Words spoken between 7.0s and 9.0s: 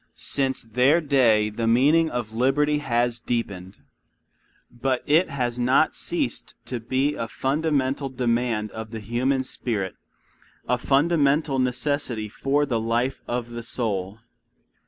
a fundamental demand of the